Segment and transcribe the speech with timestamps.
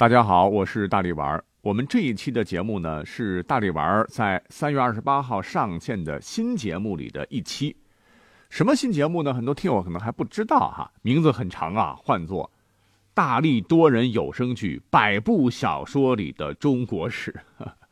[0.00, 1.44] 大家好，我是大力丸。
[1.60, 7.76] 我们这一期的节目呢，是大力丸在三月二十八号上线的新节目里的一期。
[8.48, 9.34] 什么新节目呢？
[9.34, 12.50] 很多听友可能还不知道哈，名字很长啊，唤作
[13.12, 17.38] 《大力多人有声剧百部小说里的中国史》。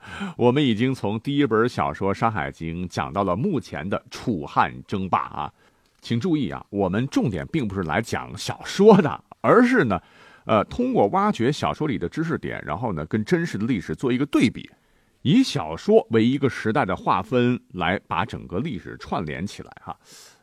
[0.38, 5.52] 我们已经从第一本小说《山海经》讲到了目前的楚汉争霸啊，
[6.00, 10.00] 请注意啊，我们重点并不是来讲小说的，而是呢。
[10.49, 14.68] 呃，通过挖掘小说里的知识点，然后呢，跟真实的历史做一个对比，
[15.21, 19.95] 以小说为一个时代的划分，来把整个历史串联起来哈。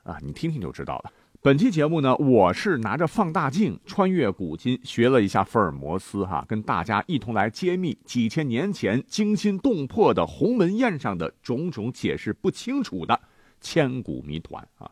[0.04, 1.12] 啊，你听听就知道了。
[1.42, 13.20] 本期节目呢，我是拿着放大镜穿越古今，学了一下福尔摩斯哈，跟大家一同来揭秘几千年前惊心动魄的鸿门宴上的种种解释不清楚的
[13.60, 14.90] 千古谜团啊。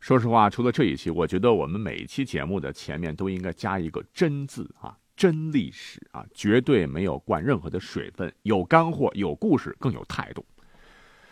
[0.00, 10.44] 说实话，除了这一期，我觉得我们每一期节目的前面都应该加一个“真”字啊，真历史啊，绝对没有灌任何的水分，有干货，有故事，更有态度。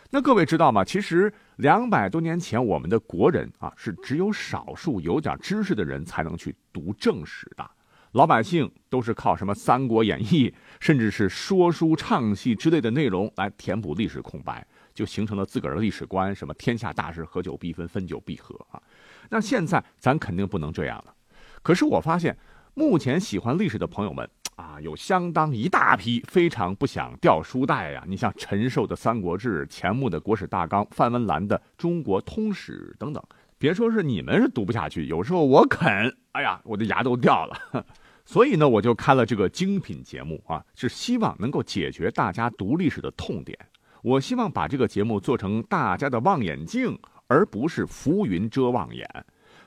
[0.09, 0.83] 那各位知道吗？
[0.83, 7.69] 其实两百多年前，我们的国人啊，是只有少数有点知识的人才能去读正史的，
[8.11, 14.67] 老百姓都是靠什么《三国演义》，甚至是说书唱戏之类的内容来填补历史空白。
[14.97, 18.81] 就形成了自个儿的历史观，什么天下大事，合久必分，分久必合啊。
[19.29, 21.13] 那现在咱肯定不能这样了。
[21.61, 22.35] 可是我发现，
[22.73, 28.03] 目前喜欢历史的朋友们啊，有相当一大批非常不想掉书袋呀。
[28.07, 33.23] 你像陈寿的《三国志》，钱穆的《国史大纲》，范文澜的《中国通史》等等。
[33.59, 37.85] 别说是你们是读不下去，有时候我啃，哎呀，我的牙都掉了。
[38.25, 43.57] 所以呢，我就开了这个精品节目啊，是希望能够解决大家读历史的痛点。
[44.01, 49.07] 我希望把这个节目做成大家的望远镜，而不是浮云遮望眼。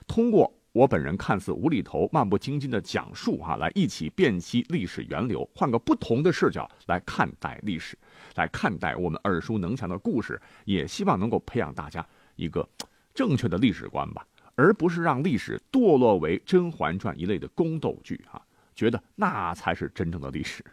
[0.07, 7.97] 通过我本人看似无厘头、漫不经心的讲述，哈，来一起辨析历史源流，换个不同的视角来看待历史，
[8.35, 12.67] 来看待我们耳熟能详的故事，也希望能够培养大家一个
[13.13, 14.25] 正确的历史观吧，
[14.55, 18.41] 而不是让历史堕落为《甄嬛传》一类的宫斗剧，哈，
[18.73, 20.63] 觉得那才是真正的历史。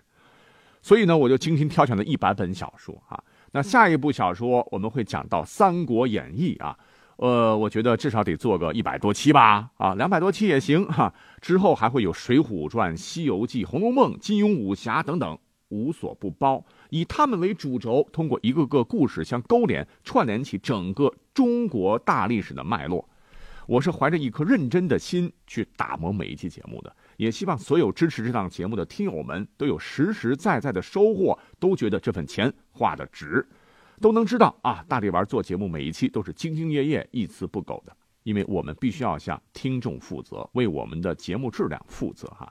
[0.81, 3.23] 所以呢，我就精心挑选了一百本小说，哈。
[3.53, 6.77] 那下一部小说我们会讲到《三国演义》啊，
[7.17, 11.13] 呃，我觉得至少得做个一百多期吧，啊，两百多期也行哈。
[11.41, 15.39] 之后还会有《水浒传》《西游记》《红楼梦》《金庸武侠》等等，
[15.69, 16.65] 无所不包。
[16.91, 23.09] 以他们为主轴，通过一个个故事相勾连，串联起整个中国大历史的脉络。
[23.69, 26.97] 我是怀着一颗认真的心去打磨每一期节目的。
[27.19, 33.47] 也希望所有支持这档节目的听友们都有实实在在的收获，都觉得这份钱花的值，
[34.01, 42.51] 都能知道啊，大力丸做节目每一期都是兢兢业业、一丝不苟的，因为我们必须要向听众负责，为我们的节目质量负责哈。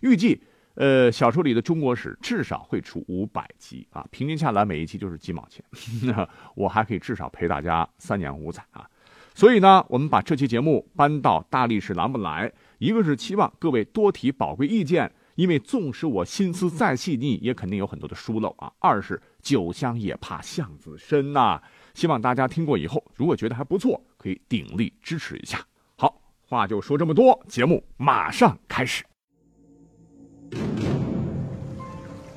[0.00, 0.40] 预计，
[0.76, 5.62] 呃，小说里的中国史至少会出五百集啊，平均下来每一期就是几毛钱，
[6.56, 8.88] 我还可以至少陪大家三年五载啊。
[9.34, 12.52] 所以呢，我们把这期节目搬到大历史栏目来。
[12.78, 18.70] 一个是期望各位多提宝贵意见，因为纵使我心思再细腻，也肯定有很多的疏漏啊。
[18.78, 21.60] 二是酒香也怕巷子深呐，
[21.94, 25.58] 希望大家听过以后，如果觉得还不错，可以鼎力支持一下。
[25.96, 29.02] 好，话就说这么多，节目马上开始。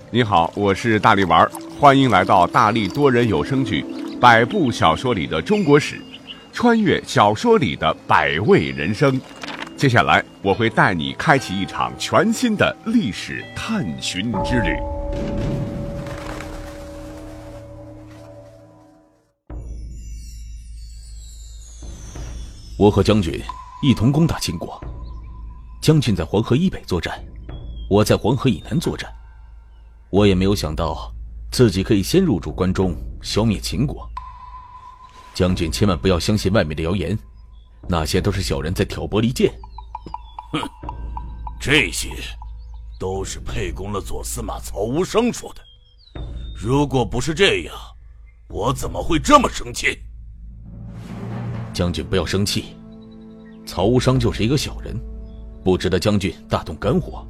[0.09, 1.47] 你好，我是大力丸，
[1.79, 3.83] 欢迎来到大力多人有声剧
[4.19, 5.95] 《百部小说里的中国史》，
[6.57, 9.21] 穿越小说里的百味人生。
[9.77, 14.75] 接下来，我会带你开启一场全新的历史探寻之旅。
[22.79, 23.39] 我和将军
[23.83, 24.83] 一同攻打秦国，
[25.79, 27.23] 将军在黄河以北作战，
[27.87, 29.07] 我在黄河以南作战。
[30.09, 31.13] 我也没有想到
[31.51, 34.09] 自己可以先入主关中，消灭秦国。
[35.37, 37.15] 将军千万不要相信外面的谣言，
[37.87, 39.53] 那些都是小人在挑拨离间。
[40.51, 40.59] 哼，
[41.61, 42.09] 这些
[42.99, 45.61] 都是沛公的左司马曹无伤说的。
[46.55, 47.75] 如果不是这样，
[48.49, 49.99] 我怎么会这么生气？
[51.71, 52.75] 将军不要生气，
[53.63, 54.99] 曹无伤就是一个小人，
[55.63, 57.23] 不值得将军大动肝火。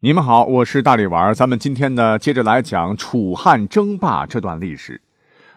[0.00, 5.02] 你们好，我是大力丸，咱们今天呢，接着来讲楚汉争霸这段历史。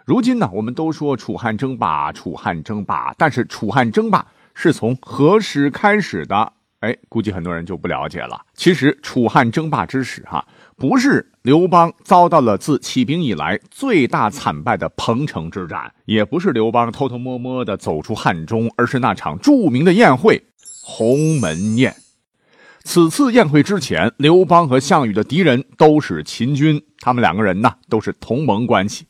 [0.03, 6.53] 如今呢，我们都说楚汉争霸，楚汉争霸，但是楚汉争霸是从何时开始的？
[6.79, 8.41] 哎，估计很多人就不了解了。
[8.55, 10.43] 其实楚汉争霸之始，哈，
[10.75, 20.43] 不是刘邦遭到了自起兵以来最大惨败的彭城之战，也不是刘邦偷偷摸摸的走出汉中，而是那场著名的宴会——
[20.81, 21.95] 鸿门宴。
[22.83, 29.07] 此次宴会之前，刘邦和项羽的敌人都是秦军，他们两个人呢都是同盟关系。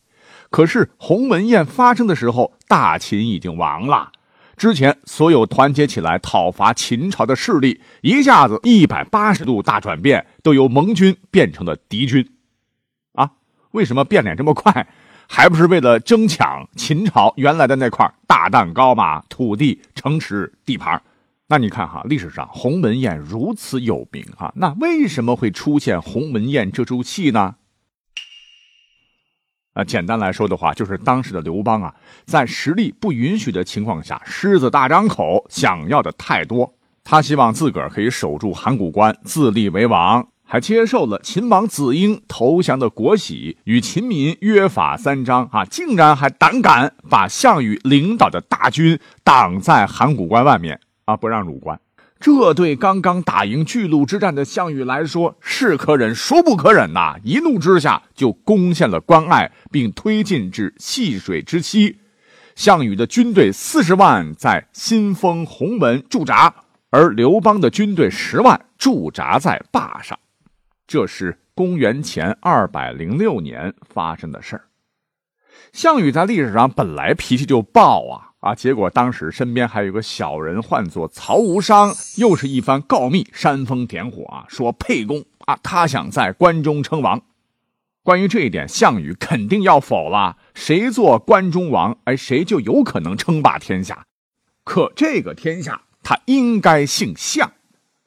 [0.49, 4.11] 可是鸿门宴发生的时候，大秦已经亡了。
[4.57, 12.29] 之前所有团结起来讨伐秦朝的势力，一下子一百八十度大转变，都由盟军变成了敌军。
[13.13, 13.31] 啊，
[13.71, 14.87] 为什么变脸这么快？
[15.27, 19.23] 还不是为了争抢秦朝原来的那块大蛋糕嘛？
[19.29, 21.01] 土地、城池、地盘。
[21.51, 27.55] 那你看哈，历史上鸿门宴如此有名哈，那为什么会出现鸿门宴这出戏呢？
[29.73, 31.93] 啊，简单来说的话，就是当时的刘邦啊，
[32.23, 36.73] 在实力不允许的情况下，狮子大张口，想要的太多。
[37.03, 51.79] 他希望自个儿可以守住函谷关，自立为王，还接受了秦王子婴投降的国玺，与秦民约法三章啊，竟然还胆敢把项羽领导的大军挡在函谷关外面啊，不让入关。
[52.19, 57.15] 这对刚刚打赢巨鹿之战的项羽来说是可忍，孰不可忍呐！
[57.23, 61.97] 一怒之下就攻陷了关隘，并推进至细水之西。
[62.53, 66.53] 项羽的军队四十万在新丰鸿门驻扎，
[66.91, 70.19] 而刘邦的军队十万驻扎在坝上。
[70.85, 74.65] 这是公元前二百零六年发生的事儿。
[75.73, 78.30] 项羽在历史上本来脾气就暴啊。
[78.41, 78.53] 啊！
[78.55, 87.21] 结果当时身边还有个小人，唤作曹无伤，又是一番告密，煽风点火啊，说沛公啊，他想在关中称王。
[88.03, 90.37] 关于这一点，项羽肯定要否了。
[90.55, 94.07] 谁做关中王，哎，谁就有可能称霸天下。
[94.63, 97.51] 可这个天下，他应该姓项。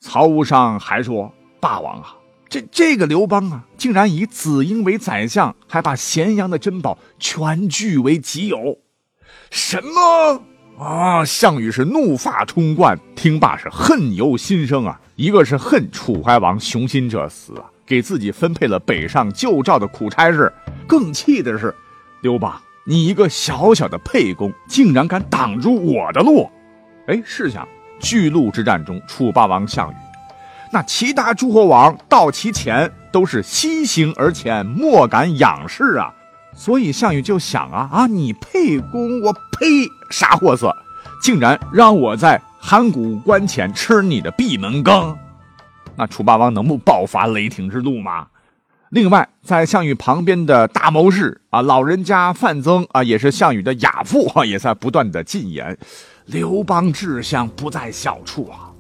[0.00, 2.16] 曹无伤还说：“霸王啊，
[2.48, 8.80] 这这个刘邦啊，竟然以子婴为宰相，还把咸阳的珍宝全据为己有。”
[9.54, 10.42] 什么
[10.84, 11.24] 啊！
[11.24, 15.00] 项羽是怒发冲冠，听罢是恨由心生啊。
[15.14, 20.52] 一个是恨楚怀王雄心者死啊，给自己分配了北上救赵的苦差事；
[20.88, 21.72] 更气的是，
[22.20, 26.50] 刘邦，你一个小小的沛公，竟然敢挡住我的路！
[27.06, 27.64] 哎，试想，
[28.00, 29.94] 巨鹿之战中，楚霸王项羽，
[30.72, 36.12] 那其他诸侯王到其前都是西行而前，莫敢仰视啊。
[36.54, 40.74] 所以项羽就想啊啊，你沛公，我呸，傻货色，
[41.20, 45.16] 竟然让我在函谷关前吃你的闭门羹，
[45.96, 48.28] 那楚霸王能不爆发雷霆之怒吗？
[48.90, 55.76] 另外，在项羽旁边的大谋士啊，老人家范增啊，也是项羽的亚父啊，也在不断的进言，
[56.26, 58.70] 刘邦志向不在小处啊。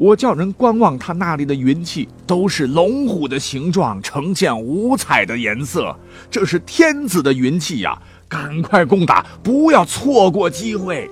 [0.00, 5.94] 我叫人观望他那里的云气，都是龙虎的形状，呈现五彩的颜色，
[6.30, 8.00] 这是天子的云气呀！
[8.26, 11.10] 赶快攻打，不要错过机会。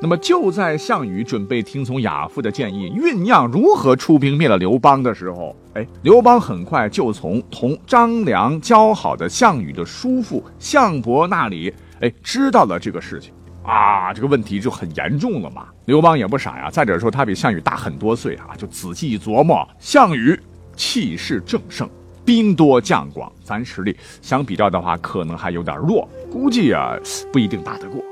[0.00, 13.32] 那么就在项羽准备听从亚父的建议，酝酿如何出兵灭了刘邦的时候，哎，刘邦很快就从同张良交好的项羽的叔父项伯那里，哎，知道了这个事情。
[13.62, 15.66] 啊，这个问题就很严重了嘛。
[15.84, 20.38] 刘邦也不傻呀，再者说他比项羽大很多岁啊，就仔细一琢磨，项羽
[20.76, 21.88] 气势正盛，
[22.24, 26.94] 兵多将广，咱实力相比较的话，可能还有点弱，估计啊
[27.32, 28.02] 不一定打得过。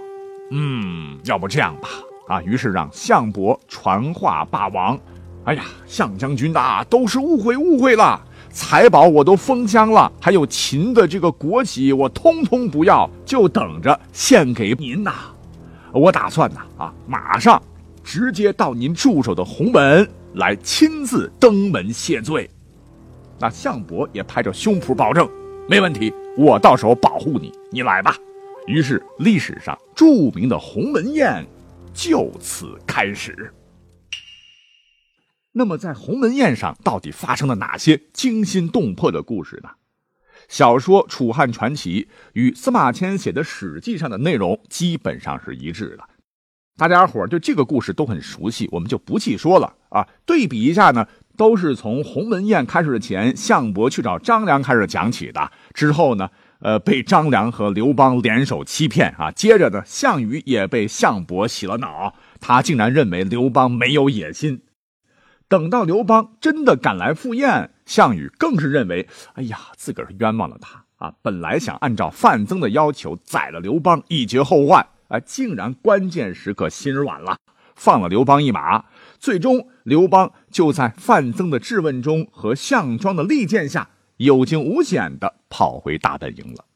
[0.51, 1.89] 嗯，要不这样吧，
[2.29, 4.99] 啊，于是让项伯传话霸王。
[5.45, 8.21] 哎呀，项将军呐，都是误会，误会了。
[8.51, 15.13] 财宝我都封箱了，还有秦的这个国玺，我通通不要，就等着献给您呐。
[15.93, 17.63] 我打算呐，啊，马上
[18.05, 22.49] 直接到您驻守的鸿门来亲自登门谢罪。
[23.39, 25.29] 那项伯也拍着胸脯保证，
[25.69, 28.17] 没问题，我到时候保护你，你来吧。
[28.67, 31.47] 于是历史上著名的鸿门宴
[31.95, 33.53] 就此开始。
[35.53, 39.71] 那么在鸿门宴上到底发生了哪些惊心动魄的故事呢？
[40.49, 46.05] 小说《楚汉传奇》与司马迁写的《史记》上的内容基本上是一致的，
[46.77, 50.09] 大家伙对这个故事都很熟悉，我们就不细说了啊。
[50.25, 55.53] 对比一下呢，都是从鸿门宴开始前，项伯去找张良开始讲起的。
[55.75, 59.31] 之后呢，呃，被张良和刘邦联手欺骗啊。
[59.31, 64.63] 接着呢，项羽也被项伯洗了脑，他竟然认为刘邦没有野心。
[65.47, 71.15] 等到刘邦真的赶来赴宴，项羽更是认为，哎呀，自个儿冤枉了他啊！
[71.23, 77.39] 本来想按照范增的要求宰了刘邦以绝后患，啊，竟然关键时刻心软了，
[77.75, 78.85] 放了刘邦一马。
[79.19, 86.67] 最终，刘邦就在范增的质问中和项庄的利剑下，有惊无险的跑回大本营了。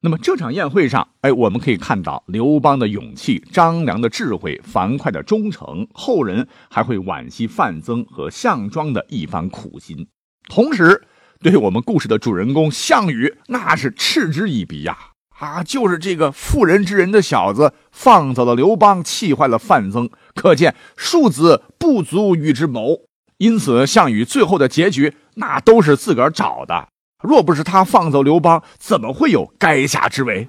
[0.00, 10.08] 那么这场宴会上，哎，我们可以看到刘邦的勇气、张良的智慧、樊哙的忠诚，后人还会惋惜范增和项庄的一番苦心。
[10.48, 11.02] 同时，
[11.40, 14.96] 对我们故事的主人公项羽，那是嗤之以鼻呀！
[15.38, 23.00] 啊，就是这个妇人之仁的小子，放走了刘邦，气坏了范增，可见庶子不足与之谋。
[23.38, 26.86] 因此，项羽最后的结局，那都是自个儿找的。
[27.20, 30.46] 若不是他放走刘邦，怎么会有垓下之围？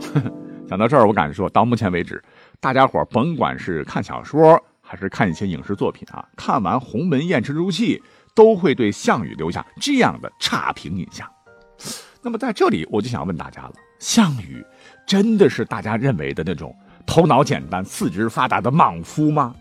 [0.66, 2.20] 讲到这儿，我敢说，到目前为止，
[2.58, 4.60] 大家伙甭管是看小说
[4.94, 8.00] 还是看一些影视作品啊，看完《鸿门宴》这出戏，
[8.32, 11.28] 都会对项羽留下这样的差评印象。
[12.22, 14.64] 那么在这里，我就想问大家了：项羽
[15.04, 16.72] 真的是大家认为的那种
[17.04, 19.52] 头脑简单、四肢发达的莽夫吗？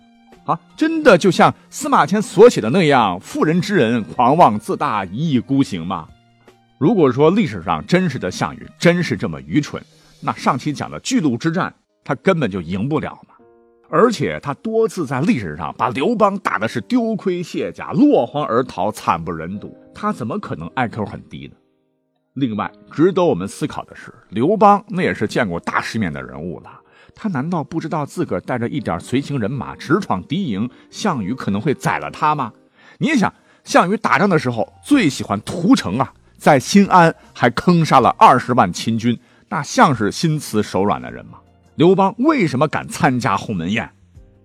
[0.46, 6.08] 啊，真的就像司马迁所写的那样，妇人之仁，狂妄自大，一意孤行吗？
[6.78, 9.84] 如果说历史上真实的项羽真是这么愚蠢，
[10.22, 11.74] 那上期讲的巨鹿之战，
[12.04, 13.33] 他根本就赢不了嘛。
[13.96, 21.54] 而且他多次在历史上把刘邦打的是丢盔卸甲、落荒而逃、惨不忍睹，他怎么可能 IQ 很低呢？
[22.34, 26.72] 另外，值得我们思考的是，刘邦那也是见过大世面的人物了。
[27.14, 32.52] 他难道不知道自个儿带着一点随行人马直闯敌营，项羽可能会宰了他吗？
[32.98, 33.32] 你想，
[33.64, 39.20] 项羽打仗的时候最喜欢屠城啊，在新安还坑杀了二十万秦军，
[39.50, 41.38] 那像是心慈手软的人吗？
[41.76, 43.90] 刘邦为什么敢参加鸿门宴？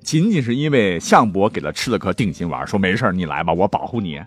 [0.02, 4.18] 仅仅是因为项伯给他吃了颗定心丸，说没事你来吧，我保护你。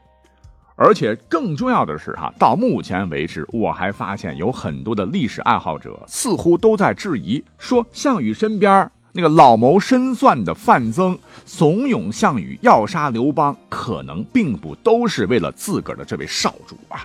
[0.75, 17.03] 而且更重要的是，哈，到目前为止，我还发现有很多的历史爱好者似乎都在质疑，说项羽身边那个老谋深算的范增怂恿项羽要杀刘邦，可能并不都是为了自个儿的这位少主啊。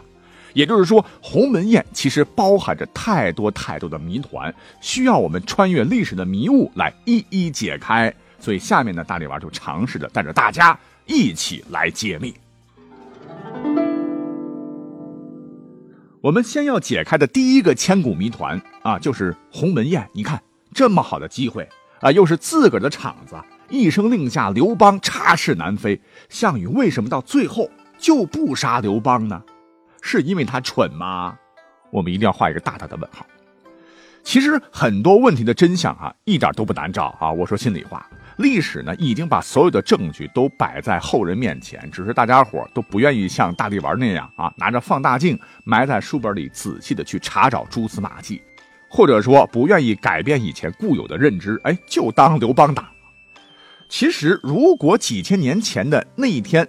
[0.56, 8.12] 也就是说，鸿门宴其实包含着太多太多的谜团，需要我们穿越历史的迷雾来一一解开。
[8.40, 12.34] 所以，下面呢，大力丸就尝试着带着大家一起来揭秘。
[16.22, 20.08] 我们先要解开的第一个千古谜团啊，就是鸿门宴。
[20.14, 21.68] 你看这么好的机会
[22.00, 23.36] 啊，又是自个儿的场子，
[23.68, 26.00] 一声令下，刘邦插翅难飞。
[26.30, 29.42] 项羽为什么到最后就不杀刘邦呢？
[30.06, 31.36] 是因为他蠢吗？
[31.90, 33.26] 我们一定要画一个大大的问号。
[34.22, 37.30] 其实很多问题的真相啊，一点都不难找啊。
[37.30, 38.08] 我说心里话。
[38.38, 48.42] 历史呢，已经把所有的证据都摆在后人面前，只是大家伙都不愿意像大力丸那样啊，拿着放大镜埋在书本里仔细的去查找蛛丝马迹，
[48.90, 52.90] 或者说不愿意改变以前固有的认知，哎，就当刘邦打。
[53.88, 56.68] 其实，如果几千年前的那一天，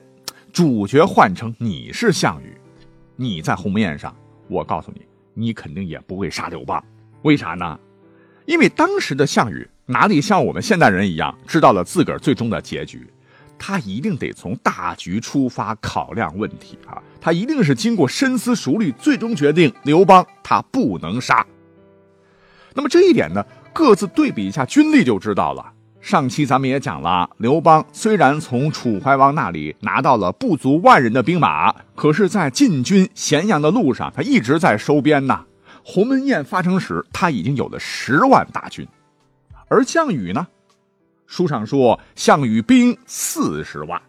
[0.53, 2.56] 主角换成你是项羽，
[3.17, 4.15] 你在鸿门宴上，
[4.47, 5.01] 我告诉你，
[5.33, 6.81] 你肯定也不会杀刘邦。
[7.24, 7.77] 为啥呢？
[8.45, 9.67] 因为当时的项羽。
[9.89, 13.09] 哪里像我们现代人一样知道了自个儿最终的结局？
[13.57, 17.01] 他一定得从大局出发考量问题啊！
[17.21, 21.47] 他一定是经过深思熟虑，最终决定刘邦他不能杀。
[22.74, 25.74] 那么这一点呢，各自对比一下军力就知道了。
[26.00, 35.44] 上期咱们也讲了，刘邦虽然从楚怀王那里拿到了不足万人的兵马，可是，在进军咸阳的路上，他一直在收编呐。
[35.84, 38.88] 鸿门宴发生时，他已经有了十万大军。
[39.68, 40.48] 而项羽呢？
[41.25, 44.01] 书上说项羽兵四十万，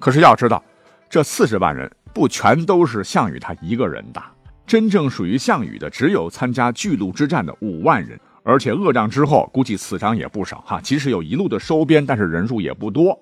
[0.00, 0.60] 可是要知道，
[1.08, 4.20] 这四十万人不全都是项羽他一个人的。
[4.66, 10.80] 真正属于项羽的，只有参加巨鹿之战的五万人，而且恶战之后，估计死伤也不少哈。
[10.80, 13.20] 即使有一路的收编，但是人数也不多。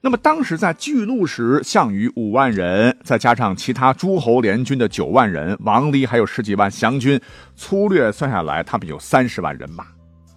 [0.00, 7.20] 那么当时在巨鹿时，项羽五万人，再加上其他诸侯联军的九万人，王离还有十几万降军，
[7.54, 9.84] 粗略算下来，他们有三十万人马。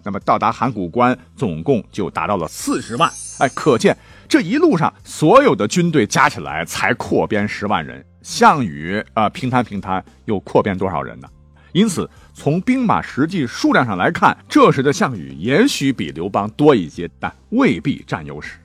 [0.04, 3.10] 那么到达函谷关，总共就达到了四十万。
[3.38, 3.96] 哎，可见
[4.28, 8.04] 这一路上所有的军队加起来才扩编十万人。
[8.20, 11.28] 项羽啊，平摊平摊又扩编多少人呢？
[11.72, 18.58] 因此，从兵马实际数量上来看，这时的项羽也许比刘邦多一些，但未必占优势。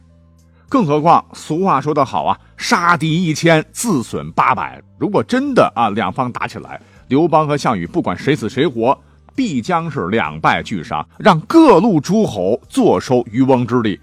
[0.68, 4.82] 更何况，俗话说得好啊，“杀敌一千，自损八百”。
[4.98, 8.98] 如果真的啊，两方打起来，刘邦和项羽不管谁死谁活。
[9.36, 14.00] 必将是两败俱伤，让各路诸侯坐收渔翁之利。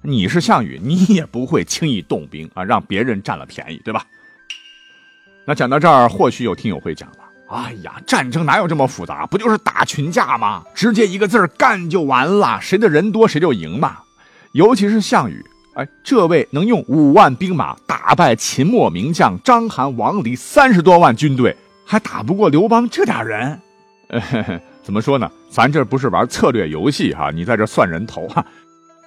[0.00, 4.02] 你是项羽，你也不会轻易动兵啊，让别人占了便宜，对吧？
[5.44, 7.16] 那讲到这儿，或许有听友会讲了
[7.50, 9.26] ：“哎呀，战争哪有这么复杂？
[9.26, 10.62] 不就是打群架吗？
[10.74, 13.98] 直接一个字儿干就完了，谁的人多谁就赢嘛。
[14.52, 23.60] 尤其是项羽，哎，这位能用五万兵马打败秦末名将章邯、王离三十多万军队。”还打不过刘邦这点人？
[24.10, 24.20] 呃，
[24.80, 25.28] 怎么说呢？
[25.50, 28.44] 咱这不是玩策略游戏哈，你在这算人头哈。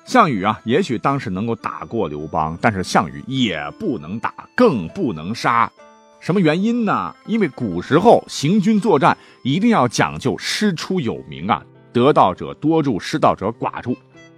[0.04, 5.72] 项羽啊，也许当时能够打过刘邦，但是项羽也不能打，更不能杀。
[6.24, 7.13] 什么原因呢？
[7.25, 11.62] 因为古时候行军作战一定要讲究师出有名啊，
[11.92, 13.98] 得道者多助，失道者寡助。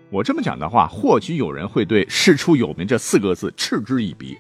[0.10, 4.36] 我这么讲的话，或许有人会对“师出有名”这四个字嗤之以鼻。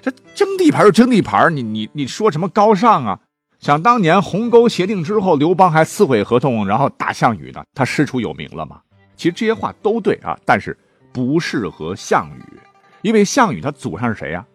[0.00, 3.20] 这争地盘就争地盘，你你你说什么高尚啊？
[3.58, 8.80] 想当年鸿沟协定之后，刘邦还撕毁合同，然后打项羽呢，他师出有名了吗？
[9.18, 10.74] 其实这些话都对啊，但是
[11.12, 12.58] 不适合项羽，
[13.02, 14.46] 因为项羽他祖上是谁呀？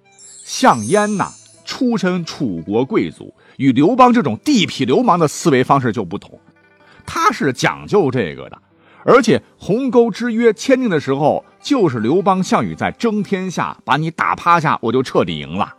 [0.44, 1.32] 项燕呐，
[1.72, 6.38] 出身楚国贵族，与刘邦这种地痞流氓的思维方式就不同，
[7.06, 8.62] 他是讲究这个的。
[9.06, 15.74] 而且鸿沟之约签订的时候，就是刘邦、项羽在争天下，把你打趴下，我就彻底赢了。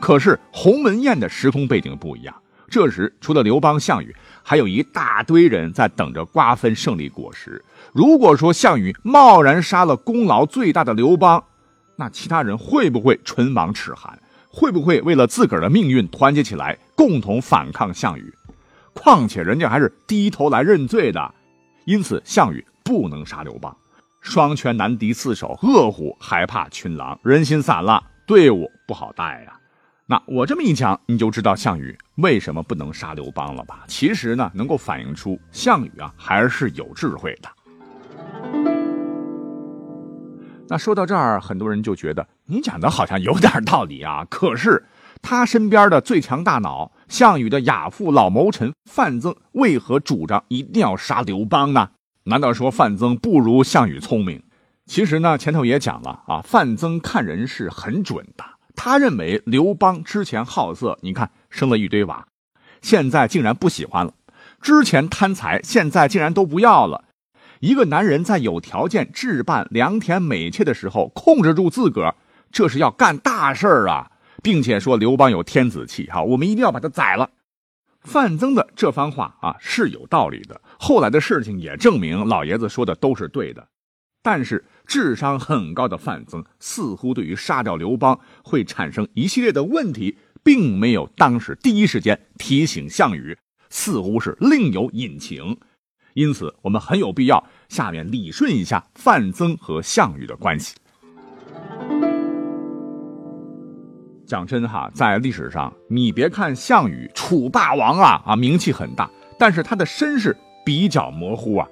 [0.00, 2.34] 可是鸿门宴的时空背景不一样。
[2.68, 4.12] 这时，除了刘邦、项羽，
[4.42, 7.64] 还有一大堆人在等着瓜分胜利果实。
[7.92, 11.44] 如果说项羽贸然杀了功劳最大的刘邦，
[11.94, 14.18] 那其他人会不会唇亡齿寒？
[14.56, 18.32] 会不会为了自个儿的命运团结起来，共同反抗项羽？
[18.94, 21.34] 况且人家还是低头来认罪的，
[21.84, 23.76] 因此项羽不能杀刘邦。
[24.22, 29.60] 双拳难敌四手，饿虎还怕群狼，人心散了，队伍不好带呀。
[30.06, 33.84] 那我这么一讲，你就知道项羽为什么不能杀刘邦了吧？
[33.86, 37.50] 其实呢，能够反映出项羽啊还是有智慧的。
[40.66, 44.26] 那说到这儿，很多人就觉得你讲的好像有点道理啊。
[44.28, 44.84] 可是
[45.22, 51.90] 他身边的最强大脑项羽的亚父老谋臣范增，为何主张一定要杀刘邦呢？
[52.24, 54.42] 难道说范增不如项羽聪明？
[54.86, 58.44] 其实呢，前头也讲了啊，范增看人是很准的。
[58.76, 62.26] 他认为刘邦之前好色，你看生了一堆娃，
[62.82, 64.12] 现在竟然不喜欢了；
[64.60, 67.04] 之前贪财，现在竟然都不要了。
[67.60, 72.14] 一个男人在有条件置办良田美妾的时候，控制住自个儿，
[72.56, 74.10] 这是要干大事儿啊！
[74.42, 77.28] 并且说刘邦有天子气，哈，我们一定要把他宰了。
[78.00, 83.68] 范增的这番话啊是有道理的，后来的事情也证明老爷子说的都是对的。
[84.22, 93.36] 但是智商很高的范增似乎对于杀掉刘邦会产生一系列的问题，并没有当时第一时间提醒项羽，
[93.68, 95.58] 似乎是另有隐情。
[96.14, 100.74] 因此，我们很有必要下面理顺一下范增和项羽的关系。
[104.26, 111.68] 讲真哈，在历史上，你别看项羽楚霸王啊啊名气很大，但是他的身世比较模糊啊。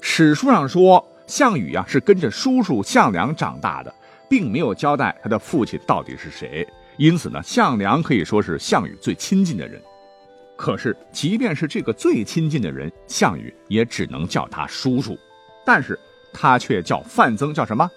[0.00, 1.04] 史书上说。
[1.26, 3.92] 项羽啊，是跟着叔叔项梁长大的，
[4.30, 6.64] 并没有交代他的父亲到底是谁。
[6.98, 9.82] 因此呢，项梁可以说是项羽最亲近的人。
[10.56, 15.18] 可是，即便是这个最亲近的人，项羽也只能叫他叔叔。
[15.64, 15.98] 但是
[16.32, 17.90] 他却叫范增叫什么？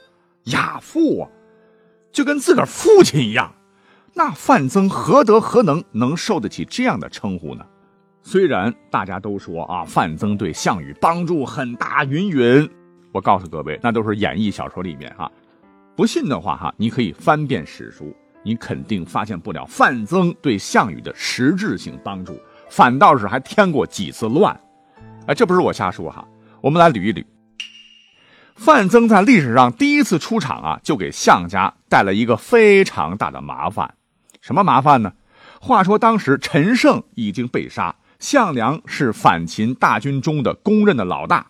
[0.45, 1.29] 亚父啊，
[2.11, 3.53] 就跟自个儿父亲一样。
[4.19, 7.65] 那范增何德何能，能受得起这样的称呼呢？
[8.21, 12.69] 虽然大家都说啊，范增对项羽帮助很大，云云。
[13.13, 15.31] 我告诉各位，那都是演义小说里面哈，
[15.95, 22.37] 不信的话哈，你可以翻遍史书，你肯定发现不了范增对项羽的实质性帮助，
[22.69, 24.53] 反倒是还添过几次乱。
[25.27, 26.27] 哎，这不是我瞎说哈，
[26.59, 27.23] 我们来捋一捋。
[28.57, 33.95] 范增在历史上第一次出场啊，就给项家带来一个非常大的麻烦。
[34.41, 35.13] 什么麻烦呢？
[35.61, 41.47] 话说当时陈胜已经被杀，项梁是反秦大军中的公认的老大。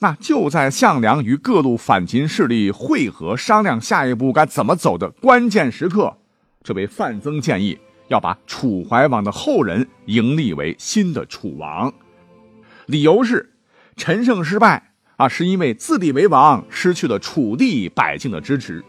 [0.00, 6.18] 那就在项梁与各路反秦势力会合商量下一步该怎么走的关键时刻，
[6.62, 11.94] 这位范增建议要把楚怀王的后人迎立为新的楚王，
[12.84, 13.54] 理由是
[13.96, 18.84] 陈胜失败啊，是因为自立为王失去了楚地百姓的支持，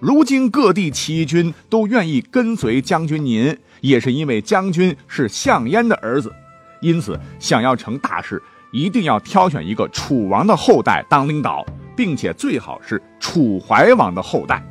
[0.00, 6.32] 如今各地起义军都愿意跟随将军您，也是因为将军是项燕的儿子，
[6.80, 8.42] 因此想要成大事。
[8.72, 14.62] 一定要挑选一个楚王的后代当领导，并且最好是楚怀王的后代，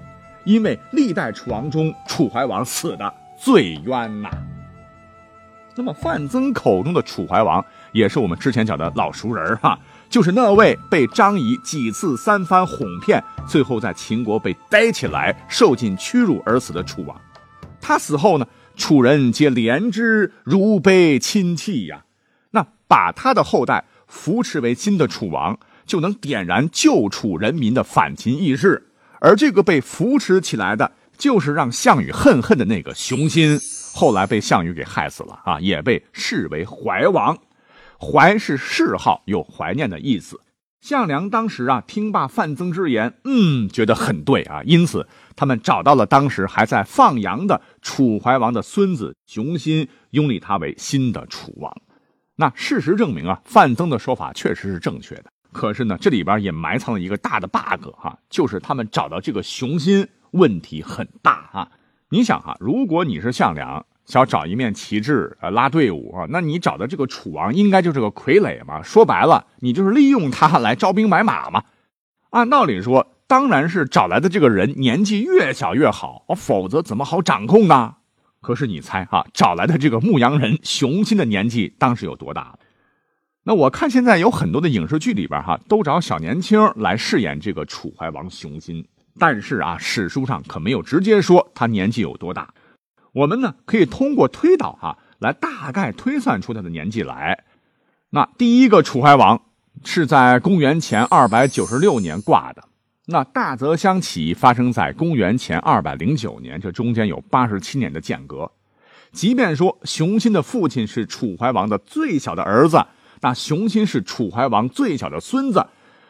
[0.45, 4.29] 因为历代楚王中楚怀王死的最冤呐。
[5.75, 9.77] 那么范增口中的楚怀王，也是我们之前讲的老熟人哈，
[10.09, 17.15] 就是那位被张仪几次三番哄骗，最后在秦国被逮起来受尽屈辱而死的楚王。
[17.79, 22.03] 他死后呢，楚人皆怜之如悲亲戚呀。
[22.51, 23.85] 那把他的后代。
[24.11, 28.87] 扶持为新的楚王，就能点燃救楚人民的反秦义士。
[29.21, 33.59] 而这个被扶持起来的，就是让项羽恨恨的那个熊心，
[33.93, 37.37] 后来被项羽给害死了啊，也被视为怀王。
[37.99, 40.39] 怀是谥号，有怀念的意思。
[40.79, 51.75] 项梁当时啊，听罢范增之言，嗯，觉得很对啊，因此他们找到了当时还在放羊的楚怀王的孙子熊心，拥立他为新的楚王。
[52.37, 55.25] 那事实证明啊，范增的说法确实是正确的。
[55.51, 61.67] 可是呢，这里边也埋藏了一个大的 bug 哈，就是他们找到这个熊心问题很大啊。
[62.09, 63.85] 你想哈，如果你是项梁。
[64.09, 68.81] 想找一面旗帜，呃，拉队伍啊，那你找的这个楚王应该就是个傀儡嘛？
[68.81, 71.63] 说白了，你就是利用他来招兵买马嘛。
[72.31, 77.97] 按道理说，当然是找来的这个人年纪越小越好，否则怎么好掌控呢？
[78.41, 82.57] 可是你猜哈，找来的这个牧羊人熊心的年纪当时有多大？
[83.43, 88.87] 那我看现在有很多的影视剧里边哈，都找小年轻来饰演这个楚怀王熊心，
[89.19, 92.51] 但是啊，史书上可没有直接说他年纪有多大。
[93.11, 97.43] 我们呢可以通过推导哈，来大概推算出他的年纪来。
[98.11, 99.41] 那第一个楚怀王
[99.83, 102.63] 是在公元前二百九十六年挂的。
[103.05, 108.51] 那大泽乡起义发生在公元前二百零九年，这中间有八十七年的间隔。
[109.11, 112.85] 即便说熊心的父亲是楚怀王的最小的儿子，
[113.21, 115.65] 那熊心是楚怀王最小的孙子，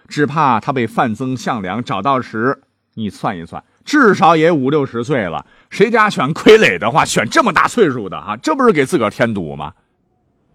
[0.10, 2.62] 只怕他被范增、项梁找到时，
[2.96, 3.64] 你算一算。
[3.89, 8.38] 至少也五六十岁了，谁家选傀儡的话，选这么大岁数的啊？
[8.38, 9.73] 这不是给自个儿添堵吗？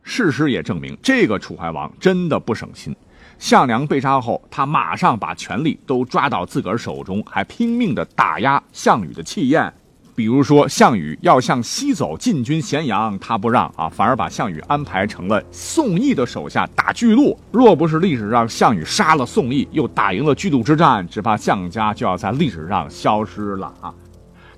[0.04, 2.94] 事实也证明，这个楚怀王真的不省心。
[3.36, 9.74] 项梁被杀后，他马上把权力都抓到自个儿手中，还拼命的打压项羽的气焰。
[10.16, 17.37] 比如说，项羽要向西走，进军咸阳，他不让啊，反而把项羽安排成了宋义的手下打巨鹿。
[17.50, 23.92] 若不是历史上项羽杀了宋义，又打赢了巨鹿之战，只怕项家就要在历史上消失了啊！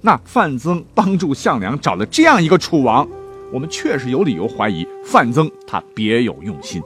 [0.03, 3.09] 那范增帮助项梁找了这样一个楚王，
[3.51, 6.83] 我们确实有理由怀疑范增他别有用心。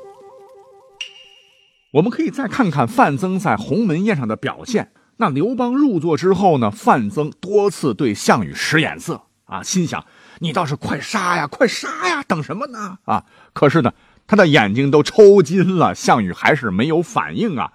[1.93, 4.93] 我们可以再看看范增在鸿门宴上的表现。
[5.21, 6.71] 那刘邦入座之后呢？
[6.71, 10.03] 范增多次对项羽使眼色啊，心想
[10.39, 12.97] 你倒是快杀呀，快杀呀，等什么呢？
[13.05, 13.27] 啊！
[13.53, 13.93] 可是呢，
[14.27, 17.71] 他的眼睛都抽筋了，项羽还是没有反应啊。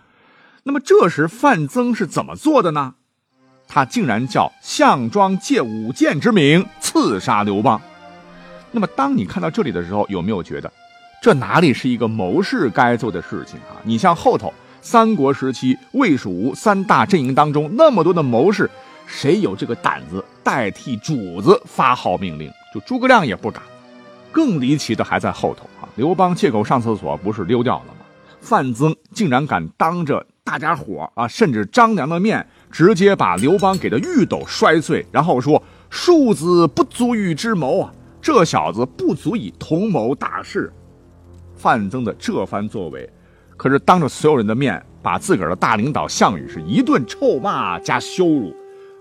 [0.63, 2.95] 那么这时范增是怎么做的呢？
[3.67, 7.79] 他竟然叫项庄借舞剑之名刺杀刘邦。
[8.71, 10.73] 那么当你看到这里的时候，有没有觉得
[11.21, 13.77] 这哪里是一个谋士该做的事情啊？
[13.83, 14.51] 你像后头。
[14.85, 18.69] 三国时期，魏蜀吴三大阵营当中，那么多的谋士，
[19.07, 22.51] 谁有这个胆子代替主子发号命令？
[22.71, 23.63] 就诸葛亮也不敢。
[24.31, 25.89] 更离奇的还在后头啊！
[25.95, 28.05] 刘邦借口上厕所不是溜掉了吗？
[28.39, 40.71] 范增竟然敢当着大家伙啊，甚至张良的面，直接把刘邦给的玉斗摔碎，然后说：“庶子不足与之谋啊，这小子不足以同谋大事。”
[41.57, 43.09] 范增的这番作为。
[43.57, 48.55] 可是当着所有人的面，把自个儿的大领导项羽是一顿臭骂加羞辱，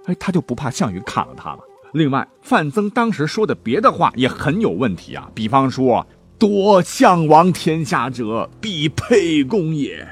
[0.07, 1.59] 哎，他就不怕项羽砍了他了？
[1.93, 6.07] 另外，范增当时说的别的话也很有问题啊，比方说
[6.39, 10.07] “夺项王天下者，必沛公也”，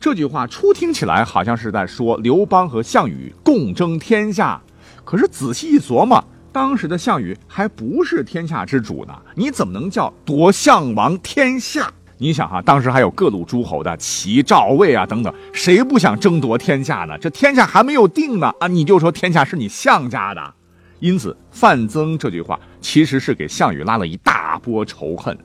[0.00, 4.60] 这句话初听起来好像是在说刘邦和项羽共争天下，
[5.04, 11.92] 可是仔细一琢磨，当时的项羽还不是天下之主呢，你怎么能叫夺项王天下？
[12.18, 17.18] 你想哈，当时还有各路诸侯的齐、赵、魏啊等等，谁不想争夺天下呢？
[17.18, 20.54] 这天下还没有定呢啊，你就说天下是你项家的，
[20.98, 25.36] 因此范增这句话其实是给项羽拉了一大波仇恨。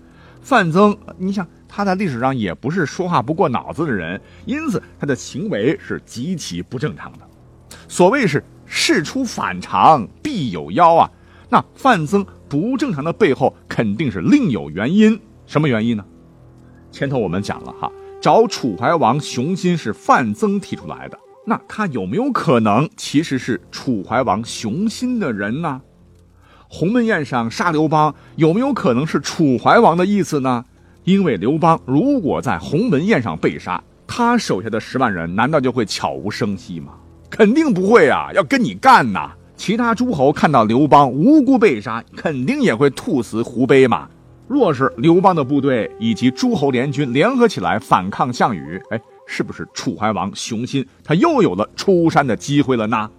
[0.41, 7.19] 范增，你想他在历史上也不是说话不过脑子的人，因此他的行为是极其不正常的。
[7.89, 11.11] 所谓是事出反常必有妖啊，
[11.49, 16.05] 那范增不正常的背后肯定是另有原因，什么原因呢？
[16.91, 25.81] 前头我们讲了哈，找楚怀王雄心是范增提出来的，那他有没有可能其实是楚怀王雄心的人呢？
[26.67, 30.63] 鸿门宴上杀刘邦有没有可能是楚怀王的意思呢？
[31.03, 36.93] 因为刘邦如果在鸿门宴上被杀，他手下的十万人难道就会悄无声息吗？
[37.29, 39.31] 肯定不会啊，要跟你干呐！
[39.55, 44.09] 其他诸侯看到刘邦无辜被杀，肯定也会兔死狐悲嘛。
[44.51, 53.09] 若是刘邦的部队以及诸侯联军联合起来反抗项羽，哎，是不是楚怀王雄心他又有了出山的机会了呢？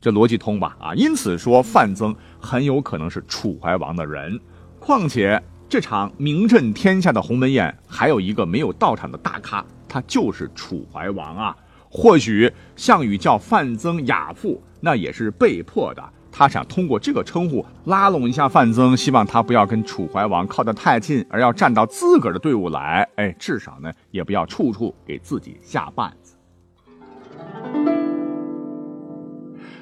[0.00, 0.74] 这逻辑通吧？
[0.80, 4.40] 啊，因此说范增很有可能是楚怀王的人。
[4.78, 11.54] 况且这场名震天下的鸿门宴，还有一个没有到场的大咖，他就是楚怀王啊！
[11.90, 16.02] 或许项羽叫范增亚父，那也是被迫的。
[16.32, 23.08] 他想通过这个称呼拉拢一下范增，希望他不要跟楚怀王靠得太近，而要站到自个儿的队伍来。
[23.16, 26.36] 哎，至少呢，也不要处处给自己下绊子。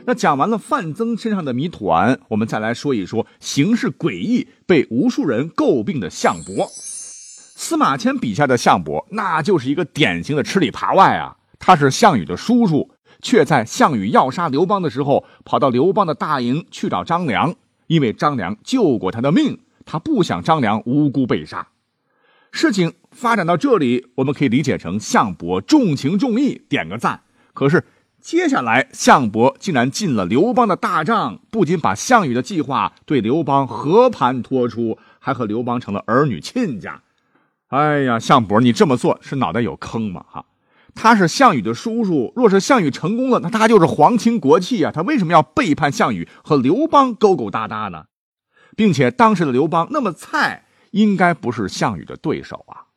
[0.07, 6.67] 那讲完了范增身上的谜团，我们再来说一说行事诡异、被无数人诟病的项伯。
[6.71, 11.37] 司马迁笔下的项伯，那就是一个典型的吃里扒外啊！
[11.59, 12.89] 他是项羽的叔叔。
[13.21, 17.55] 却在项羽要杀刘邦的时候，跑到刘邦的大营去找张良，
[17.87, 21.69] 因为张良救过他的命，他不想张良无辜被杀。
[22.51, 27.21] 事情发展到这里，我们可以理解成项伯重情重义，点个赞。
[27.53, 27.85] 可是
[28.21, 37.03] 接下来，项伯竟然进了刘邦的大帐，不仅把项羽的计划对刘邦和盘托出，还和刘邦成了儿女亲家。
[37.69, 40.25] 哎呀，项伯，你这么做是脑袋有坑吗？
[40.29, 40.45] 哈！
[41.01, 44.91] 他是项羽的叔叔，若是项羽成功了，那他就是皇亲国戚啊！
[44.93, 48.07] 他为什么要背叛项羽，和刘邦勾勾搭搭呢？
[48.77, 52.91] 并且当时的刘邦那么菜，应该不是项羽的对手啊！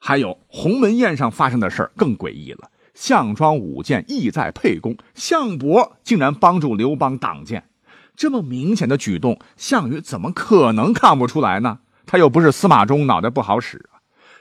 [0.00, 7.68] 还有鸿门宴上发生的事儿更诡异了，项庄舞剑，意在沛公，项伯竟然帮助刘邦挡剑，
[8.16, 11.78] 这么明显的举动，项羽怎么可能看不出来呢？
[12.06, 13.88] 他又不是司马衷，脑袋不好使。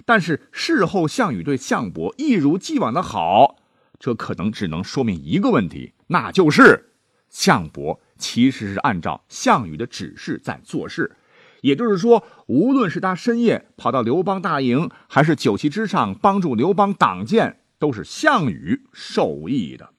[0.05, 3.55] 但是事后，项羽对项伯一如既往的好，
[3.99, 6.91] 这可能只能说明一个问题，那就是
[7.29, 11.15] 项伯其实是按照项羽的指示在做事。
[11.61, 19.89] 也就是说，无论是他深夜跑到刘邦大营，还是酒席之上帮助刘邦挡箭，都是项羽授意的。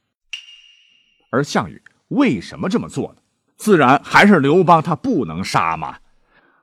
[1.31, 3.23] 而项羽为什么这么做呢？
[3.57, 5.99] 自然还是刘邦他不能杀嘛。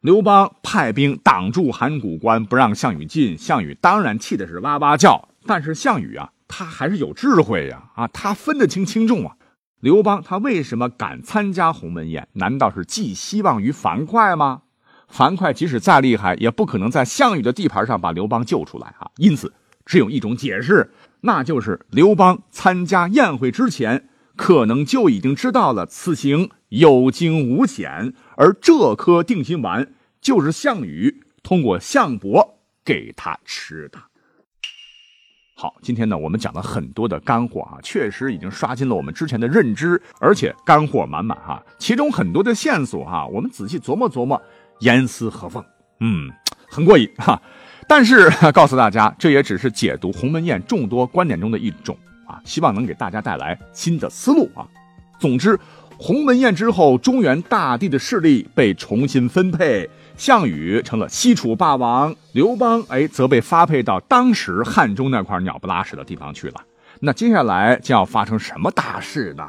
[0.04, 3.38] 刘邦派兵挡住函谷关，不让项羽进。
[3.38, 5.30] 项羽当然气的是哇哇叫。
[5.46, 7.86] 但是项羽啊，他还是有智慧呀！
[7.96, 9.38] 啊，他分得清轻重啊。
[9.80, 12.28] 刘邦他为什么敢参加鸿门宴？
[12.34, 14.64] 难道是寄希望于樊哙吗？
[15.08, 19.10] 樊哙即使再厉害，也不可能在项羽的地盘上把刘邦救出来啊！
[19.16, 19.54] 因此，
[19.86, 28.14] 只有一种解释，那就是刘邦参加宴会之前，可能就已经知道了此行有惊无险。
[28.36, 34.00] 而这颗定心丸就是项羽通过项伯给他吃的。
[35.56, 41.64] 好，今天呢，我们讲了很多的干货啊，确实已经刷新了我们之前的认知，而且干货满满哈。
[41.78, 44.42] 其中很多的线索哈，我们仔细琢磨琢磨，
[44.80, 45.64] 严丝合缝，
[46.00, 46.30] 嗯，
[46.68, 47.40] 很过瘾哈。
[47.88, 51.96] 但是 告诉大家，这也只是解读鸿门宴众多观点中的一种
[52.34, 54.66] 啊，希望能给大家带来新的思路啊。
[55.20, 55.60] 总之。
[56.00, 66.56] 鸿门宴之后，中原大地的势力被重新分配，项羽成了西楚霸王，刘邦哎则被发配到当时汉中那块鸟不拉屎的地方去了。
[67.00, 69.48] 那接下来将要发生什么大事呢？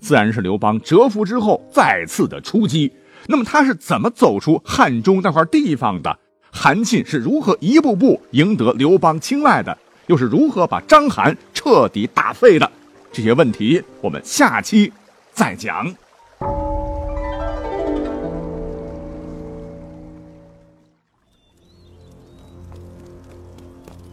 [0.00, 2.90] 自然是刘邦蛰伏之后再次的出击。
[3.28, 6.18] 那么他是怎么走出汉中那块地方的？
[6.50, 9.76] 韩信是如何一步步赢得刘邦青睐的？
[10.06, 12.70] 又是如何把章邯彻底打废的？
[13.12, 14.92] 这些问题，我们下期。
[15.32, 15.92] 再讲，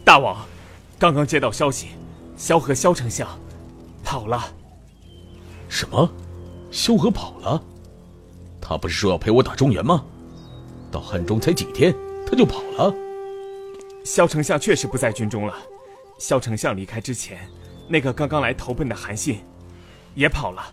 [0.03, 0.35] 大王，
[0.97, 1.89] 刚刚接到消息，
[2.35, 3.27] 萧何萧丞相
[4.03, 4.41] 跑了。
[5.69, 6.11] 什么？
[6.71, 7.61] 萧何跑了？
[8.59, 10.03] 他不是说要陪我打中原吗？
[10.91, 12.91] 到汉中才几天，他就跑了？
[14.03, 15.53] 萧丞相确实不在军中了。
[16.21, 17.49] 萧丞相离开之前，
[17.87, 19.39] 那个刚刚来投奔的韩信
[20.13, 20.71] 也跑了。